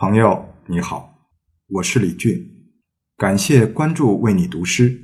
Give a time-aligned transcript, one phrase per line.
[0.00, 1.28] 朋友你好，
[1.66, 2.72] 我是李俊，
[3.18, 4.98] 感谢关注为你读诗。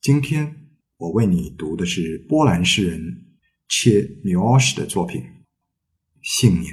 [0.00, 0.68] 今天
[0.98, 3.24] 我为你读的是波兰诗人
[3.68, 5.20] 切米奥什的作品
[6.22, 6.72] 《信念》。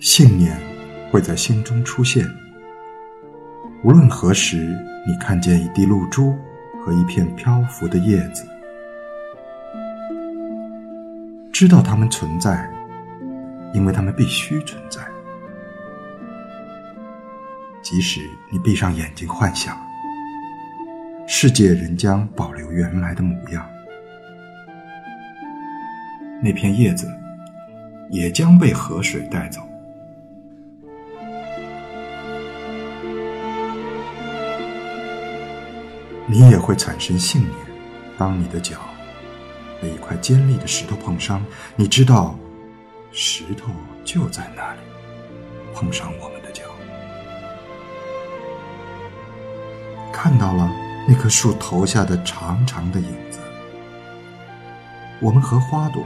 [0.00, 0.56] 信念
[1.10, 2.24] 会在心中出现。
[3.82, 6.36] 无论何时，你看见一滴露珠
[6.80, 8.46] 和一片漂浮的叶子，
[11.52, 12.68] 知道它们存在，
[13.74, 15.00] 因为它们必须存在。
[17.82, 18.20] 即使
[18.50, 19.76] 你闭上眼睛幻想，
[21.26, 23.66] 世界仍将保留原来的模样，
[26.40, 27.08] 那片叶子
[28.10, 29.60] 也将被河水带走。
[36.30, 37.52] 你也会产生信念。
[38.18, 38.76] 当你的脚
[39.80, 41.42] 被一块尖利的石头碰伤，
[41.74, 42.38] 你知道，
[43.10, 43.70] 石头
[44.04, 44.80] 就在那里，
[45.74, 46.64] 碰上我们的脚。
[50.12, 50.70] 看到了
[51.08, 53.38] 那棵树投下的长长的影子。
[55.20, 56.04] 我们和花朵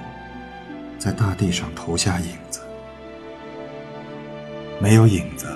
[0.99, 2.61] 在大地上投下影子。
[4.79, 5.47] 没有影子，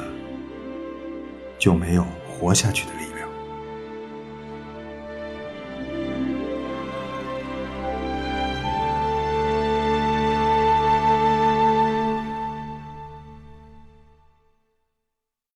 [1.59, 3.05] 就没有活下去的力量。